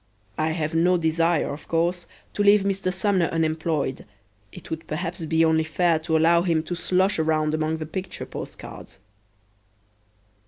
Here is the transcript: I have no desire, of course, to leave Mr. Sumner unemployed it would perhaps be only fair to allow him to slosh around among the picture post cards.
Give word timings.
I 0.39 0.47
have 0.49 0.73
no 0.73 0.97
desire, 0.97 1.53
of 1.53 1.67
course, 1.67 2.07
to 2.33 2.41
leave 2.41 2.63
Mr. 2.63 2.91
Sumner 2.91 3.27
unemployed 3.27 4.03
it 4.51 4.71
would 4.71 4.87
perhaps 4.87 5.23
be 5.25 5.45
only 5.45 5.63
fair 5.63 5.99
to 5.99 6.17
allow 6.17 6.41
him 6.41 6.63
to 6.63 6.75
slosh 6.75 7.19
around 7.19 7.53
among 7.53 7.77
the 7.77 7.85
picture 7.85 8.25
post 8.25 8.57
cards. 8.57 8.97